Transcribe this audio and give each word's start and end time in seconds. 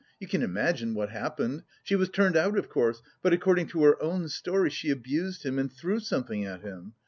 You 0.19 0.25
can 0.27 0.41
imagine 0.41 0.95
what 0.95 1.11
happened. 1.11 1.61
She 1.83 1.95
was 1.95 2.09
turned 2.09 2.35
out, 2.35 2.57
of 2.57 2.69
course; 2.69 3.03
but, 3.21 3.33
according 3.33 3.67
to 3.67 3.83
her 3.83 4.01
own 4.01 4.29
story, 4.29 4.71
she 4.71 4.89
abused 4.89 5.43
him 5.45 5.59
and 5.59 5.71
threw 5.71 5.99
something 5.99 6.43
at 6.43 6.61
him. 6.61 6.93